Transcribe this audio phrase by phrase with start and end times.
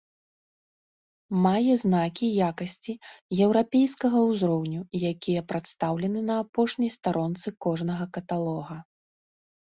[1.45, 2.93] Мае знакі якасці
[3.47, 4.81] еўрапейскага ўзроўню,
[5.11, 8.77] якія прадстаўлены на апошняй старонцы кожнага каталога.